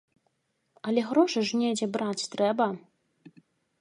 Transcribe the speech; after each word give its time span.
Але 0.91 1.03
грошы 1.09 1.39
ж 1.49 1.61
недзе 1.61 1.91
браць 1.99 2.29
трэба! 2.37 2.67